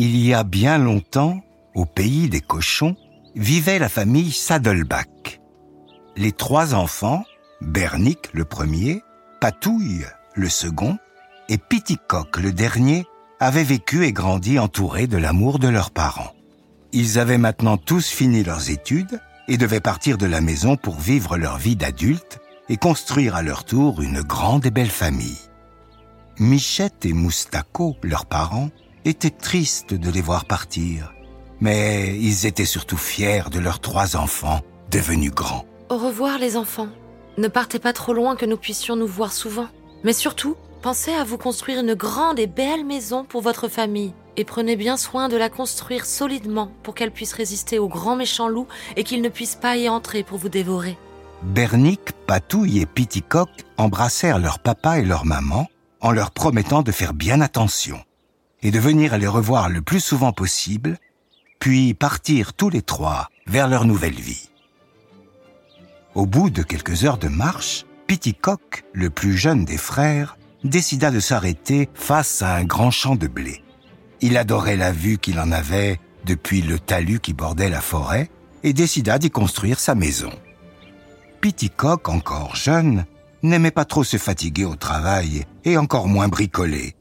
[0.00, 1.40] Il y a bien longtemps,
[1.74, 2.94] au pays des cochons,
[3.34, 5.40] vivait la famille Saddleback.
[6.14, 7.24] Les trois enfants,
[7.60, 9.02] Bernick le premier,
[9.40, 10.06] Patouille
[10.36, 10.98] le second
[11.48, 13.06] et Piticock le dernier,
[13.40, 16.32] avaient vécu et grandi entourés de l'amour de leurs parents.
[16.92, 21.36] Ils avaient maintenant tous fini leurs études et devaient partir de la maison pour vivre
[21.36, 22.38] leur vie d'adultes
[22.68, 25.40] et construire à leur tour une grande et belle famille.
[26.38, 28.70] Michette et Moustaco, leurs parents,
[29.08, 31.14] étaient tristes de les voir partir,
[31.60, 34.60] mais ils étaient surtout fiers de leurs trois enfants
[34.90, 35.64] devenus grands.
[35.88, 36.88] Au revoir les enfants.
[37.38, 39.68] Ne partez pas trop loin que nous puissions nous voir souvent.
[40.04, 44.12] Mais surtout, pensez à vous construire une grande et belle maison pour votre famille.
[44.36, 48.48] Et prenez bien soin de la construire solidement pour qu'elle puisse résister aux grands méchants
[48.48, 50.98] loups et qu'ils ne puissent pas y entrer pour vous dévorer.
[51.42, 55.66] Bernick, Patouille et Piticock embrassèrent leur papa et leur maman
[56.00, 57.98] en leur promettant de faire bien attention
[58.62, 60.98] et de venir les revoir le plus souvent possible,
[61.58, 64.50] puis partir tous les trois vers leur nouvelle vie.
[66.14, 71.20] Au bout de quelques heures de marche, Piticock, le plus jeune des frères, décida de
[71.20, 73.62] s'arrêter face à un grand champ de blé.
[74.20, 78.30] Il adorait la vue qu'il en avait depuis le talus qui bordait la forêt
[78.62, 80.32] et décida d'y construire sa maison.
[81.40, 83.04] Piticock, encore jeune,
[83.42, 86.96] n'aimait pas trop se fatiguer au travail et encore moins bricoler.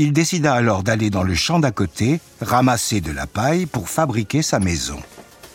[0.00, 4.42] Il décida alors d'aller dans le champ d'à côté, ramasser de la paille pour fabriquer
[4.42, 4.98] sa maison.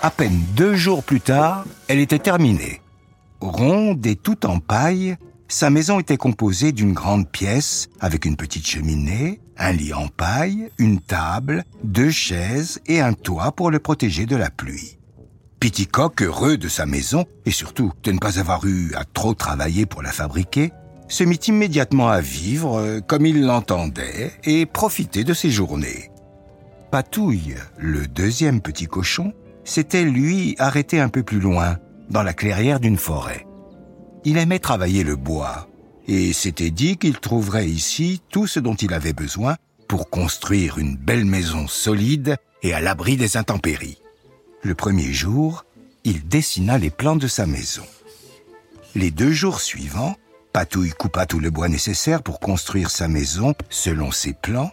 [0.01, 2.81] À peine deux jours plus tard, elle était terminée.
[3.39, 5.15] Ronde et toute en paille,
[5.47, 10.69] sa maison était composée d'une grande pièce avec une petite cheminée, un lit en paille,
[10.77, 14.97] une table, deux chaises et un toit pour le protéger de la pluie.
[15.61, 19.85] Piticock, heureux de sa maison et surtout de ne pas avoir eu à trop travailler
[19.85, 20.73] pour la fabriquer,
[21.13, 26.09] se mit immédiatement à vivre euh, comme il l'entendait et profiter de ses journées.
[26.89, 29.31] Patouille, le deuxième petit cochon,
[29.63, 31.77] s'était lui arrêté un peu plus loin,
[32.09, 33.45] dans la clairière d'une forêt.
[34.25, 35.67] Il aimait travailler le bois
[36.07, 39.55] et s'était dit qu'il trouverait ici tout ce dont il avait besoin
[39.87, 44.01] pour construire une belle maison solide et à l'abri des intempéries.
[44.63, 45.63] Le premier jour,
[46.05, 47.85] il dessina les plans de sa maison.
[48.95, 50.15] Les deux jours suivants,
[50.53, 54.71] Patouille coupa tout le bois nécessaire pour construire sa maison selon ses plans,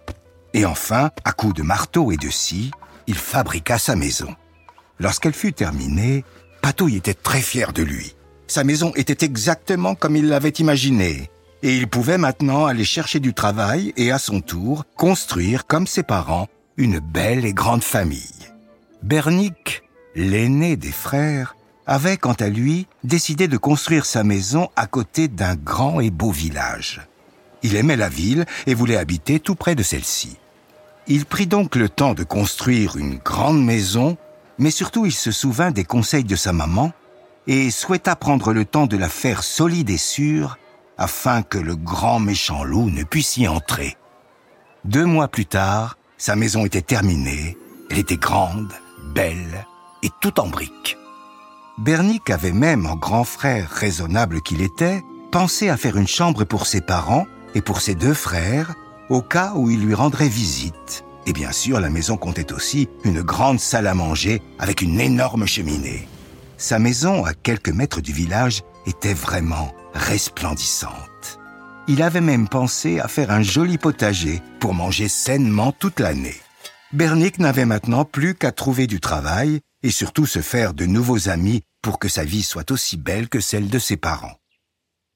[0.53, 2.71] et enfin, à coups de marteau et de scie,
[3.07, 4.37] il fabriqua sa maison.
[4.99, 6.23] Lorsqu'elle fut terminée,
[6.61, 8.15] Patouille était très fier de lui.
[8.47, 11.31] Sa maison était exactement comme il l'avait imaginé,
[11.63, 16.03] et il pouvait maintenant aller chercher du travail et à son tour construire, comme ses
[16.03, 18.53] parents, une belle et grande famille.
[19.03, 19.83] Bernick,
[20.15, 25.55] l'aîné des frères, avait quant à lui décidé de construire sa maison à côté d'un
[25.55, 27.01] grand et beau village.
[27.63, 30.39] Il aimait la ville et voulait habiter tout près de celle-ci.
[31.07, 34.17] Il prit donc le temps de construire une grande maison,
[34.59, 36.93] mais surtout il se souvint des conseils de sa maman
[37.47, 40.59] et souhaita prendre le temps de la faire solide et sûre
[40.99, 43.97] afin que le grand méchant loup ne puisse y entrer.
[44.85, 47.57] Deux mois plus tard, sa maison était terminée,
[47.91, 48.73] elle était grande,
[49.15, 49.67] belle
[50.03, 51.00] et tout en briques.
[51.81, 55.03] Bernick avait même, en grand frère raisonnable qu'il était,
[55.33, 58.75] pensé à faire une chambre pour ses parents et pour ses deux frères,
[59.09, 61.07] au cas où il lui rendrait visite.
[61.27, 65.47] Et bien sûr, la maison comptait aussi une grande salle à manger avec une énorme
[65.47, 66.07] cheminée.
[66.59, 71.41] Sa maison, à quelques mètres du village, était vraiment resplendissante.
[71.89, 76.37] Il avait même pensé à faire un joli potager pour manger sainement toute l'année.
[76.93, 81.63] Bernick n'avait maintenant plus qu'à trouver du travail et surtout se faire de nouveaux amis
[81.83, 84.37] pour que sa vie soit aussi belle que celle de ses parents.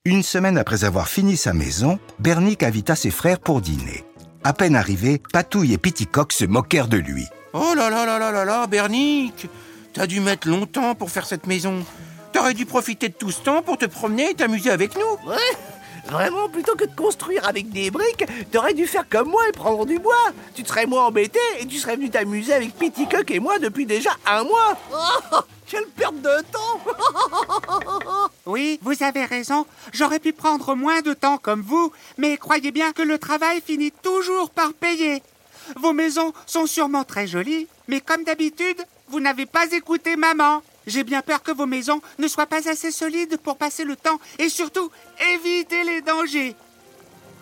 [0.05, 4.05] Une semaine après avoir fini sa maison, Bernick invita ses frères pour dîner.
[4.43, 7.25] À peine arrivé, Patouille et Piticock se moquèrent de lui.
[7.55, 9.49] Oh là là là là là là, Bernick
[9.95, 11.85] T'as dû mettre longtemps pour faire cette maison.
[12.33, 15.31] T'aurais dû profiter de tout ce temps pour te promener et t'amuser avec nous.
[15.31, 15.74] Ouais
[16.07, 19.87] Vraiment, plutôt que de construire avec des briques, t'aurais dû faire comme moi et prendre
[19.87, 20.15] du bois.
[20.55, 23.87] Tu te serais moins embêté et tu serais venu t'amuser avec Piticock et moi depuis
[23.87, 24.77] déjà un mois.
[24.93, 26.81] Oh, quelle perte de temps
[28.47, 29.67] Oui, vous avez raison.
[29.93, 33.93] J'aurais pu prendre moins de temps comme vous, mais croyez bien que le travail finit
[34.03, 35.23] toujours par payer.
[35.77, 40.63] Vos maisons sont sûrement très jolies, mais comme d'habitude, vous n'avez pas écouté maman.
[40.87, 44.19] J'ai bien peur que vos maisons ne soient pas assez solides pour passer le temps
[44.39, 44.91] et surtout
[45.35, 46.57] éviter les dangers.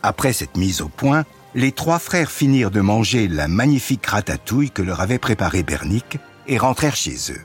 [0.02, 1.24] Après cette mise au point,
[1.54, 6.58] les trois frères finirent de manger la magnifique ratatouille que leur avait préparée Bernick et
[6.58, 7.40] rentrèrent chez eux.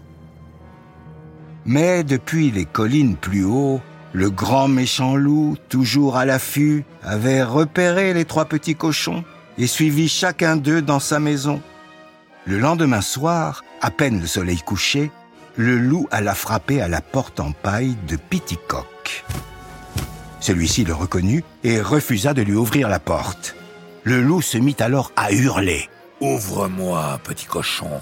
[1.66, 3.82] Mais depuis les collines plus haut,
[4.14, 9.24] le grand méchant loup, toujours à l'affût, avait repéré les trois petits cochons
[9.58, 11.62] et suivi chacun d'eux dans sa maison.
[12.46, 15.12] Le lendemain soir, à peine le soleil couché,
[15.58, 19.26] le loup alla frapper à la porte en paille de Piticock.
[20.40, 23.56] Celui-ci le reconnut et refusa de lui ouvrir la porte.
[24.04, 25.90] Le loup se mit alors à hurler.
[26.22, 28.00] Ouvre-moi, petit cochon,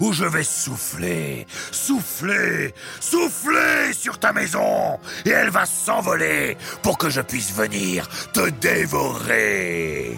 [0.00, 7.10] ou je vais souffler, souffler, souffler sur ta maison, et elle va s'envoler pour que
[7.10, 10.16] je puisse venir te dévorer.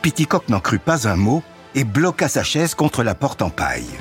[0.00, 1.42] Piticock n'en crut pas un mot
[1.74, 3.98] et bloqua sa chaise contre la porte en paille.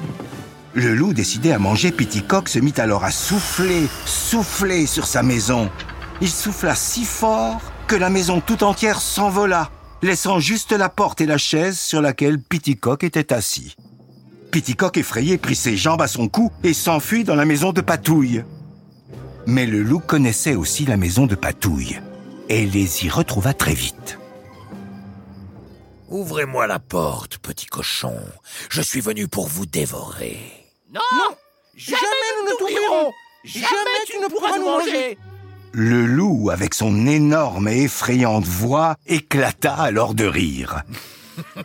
[0.73, 5.69] Le loup, décidé à manger Piticock, se mit alors à souffler, souffler sur sa maison.
[6.21, 9.69] Il souffla si fort que la maison tout entière s'envola
[10.01, 13.75] laissant juste la porte et la chaise sur laquelle Piticock était assis.
[14.51, 18.43] Piticock effrayé prit ses jambes à son cou et s'enfuit dans la maison de Patouille.
[19.47, 21.99] Mais le loup connaissait aussi la maison de Patouille
[22.49, 24.19] et les y retrouva très vite.
[26.09, 28.15] Ouvrez-moi la porte, petit cochon.
[28.69, 30.60] Je suis venu pour vous dévorer.
[30.93, 31.01] Non,
[31.75, 31.99] Jamais,
[32.37, 33.13] nous ne t'ouvrirons
[33.45, 35.17] Jamais tu ne pourras nous manger
[35.71, 40.83] Le loup, avec son énorme et effrayante voix, éclata alors de rire.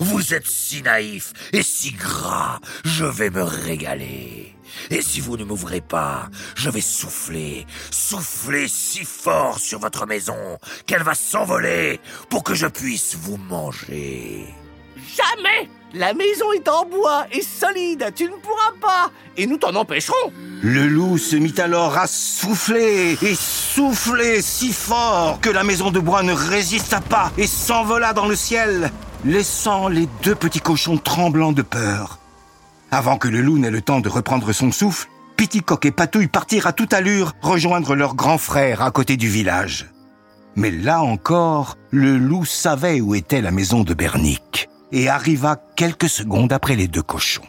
[0.00, 4.56] Vous êtes si naïf et si gras, je vais me régaler.
[4.90, 10.58] Et si vous ne m'ouvrez pas, je vais souffler, souffler si fort sur votre maison
[10.86, 12.00] qu'elle va s'envoler
[12.30, 14.46] pour que je puisse vous manger.
[14.96, 19.74] Jamais La maison est en bois et solide, tu ne pourras pas Et nous t'en
[19.74, 20.32] empêcherons
[20.62, 26.00] Le loup se mit alors à souffler et souffler si fort que la maison de
[26.00, 28.90] bois ne résista pas et s'envola dans le ciel,
[29.24, 32.18] laissant les deux petits cochons tremblants de peur.
[32.90, 36.68] Avant que le loup n'ait le temps de reprendre son souffle, Piticock et Patouille partirent
[36.68, 39.90] à toute allure rejoindre leur grand frère à côté du village.
[40.56, 46.08] Mais là encore, le loup savait où était la maison de Bernic et arriva quelques
[46.08, 47.42] secondes après les deux cochons.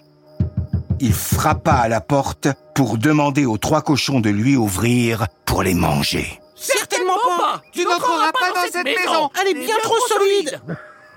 [1.00, 5.76] Il frappa à la porte pour demander aux trois cochons de lui ouvrir pour les
[5.76, 6.42] manger.
[6.56, 9.30] Certainement pas Tu n'entreras pas dans cette maison.
[9.40, 10.60] Elle est bien trop solide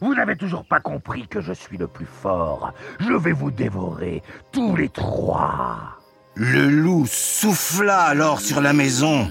[0.00, 2.72] Vous n'avez toujours pas compris que je suis le plus fort.
[3.00, 4.22] Je vais vous dévorer
[4.52, 5.98] tous les trois.
[6.34, 9.28] Le loup souffla alors sur la maison.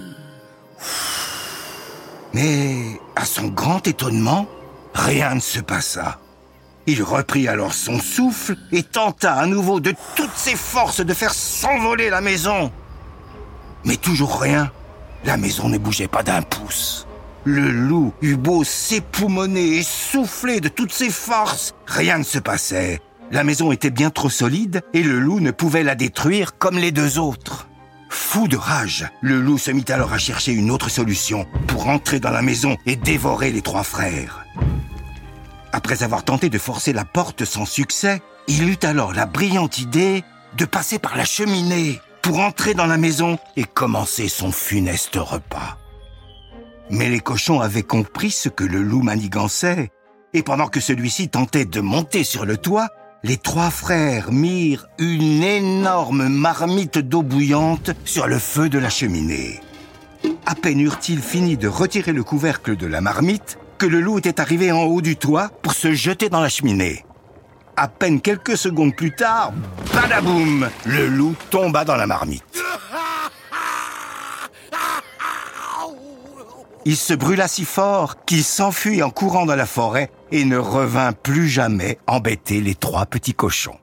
[2.35, 4.45] Mais, à son grand étonnement,
[4.93, 6.19] rien ne se passa.
[6.85, 11.33] Il reprit alors son souffle et tenta à nouveau de toutes ses forces de faire
[11.33, 12.73] s'envoler la maison.
[13.85, 14.69] Mais toujours rien.
[15.23, 17.07] La maison ne bougeait pas d'un pouce.
[17.45, 21.73] Le loup eut beau s'époumoner et souffler de toutes ses forces.
[21.87, 22.99] Rien ne se passait.
[23.31, 26.91] La maison était bien trop solide et le loup ne pouvait la détruire comme les
[26.91, 27.69] deux autres.
[28.17, 32.21] Fou de rage, le loup se mit alors à chercher une autre solution pour entrer
[32.21, 34.45] dans la maison et dévorer les trois frères.
[35.73, 40.23] Après avoir tenté de forcer la porte sans succès, il eut alors la brillante idée
[40.55, 45.77] de passer par la cheminée pour entrer dans la maison et commencer son funeste repas.
[46.89, 49.91] Mais les cochons avaient compris ce que le loup manigançait,
[50.33, 52.87] et pendant que celui-ci tentait de monter sur le toit,
[53.25, 59.61] les trois frères mirent une énorme marmite d'eau bouillante sur le feu de la cheminée.
[60.45, 64.39] À peine eurent-ils fini de retirer le couvercle de la marmite que le loup était
[64.39, 67.03] arrivé en haut du toit pour se jeter dans la cheminée.
[67.75, 69.53] À peine quelques secondes plus tard,
[69.91, 72.43] badaboum, le loup tomba dans la marmite.
[76.85, 81.13] Il se brûla si fort qu'il s'enfuit en courant dans la forêt et ne revint
[81.13, 83.79] plus jamais embêter les trois petits cochons.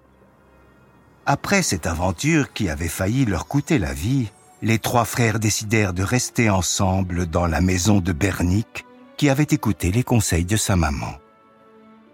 [1.26, 4.30] Après cette aventure qui avait failli leur coûter la vie,
[4.60, 8.84] les trois frères décidèrent de rester ensemble dans la maison de Bernic
[9.16, 11.14] qui avait écouté les conseils de sa maman.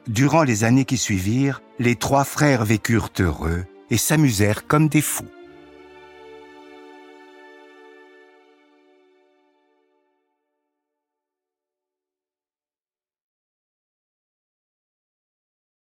[0.07, 5.29] Durant les années qui suivirent, les trois frères vécurent heureux et s'amusèrent comme des fous.